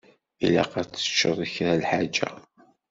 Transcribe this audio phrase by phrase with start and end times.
[0.45, 2.29] Ilaq ad teččeḍ kra n lḥaǧa.